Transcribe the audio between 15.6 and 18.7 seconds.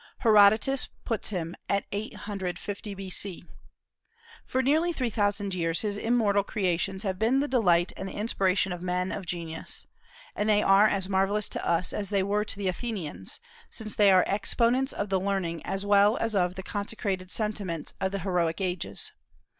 as well as of the consecrated sentiments of the heroic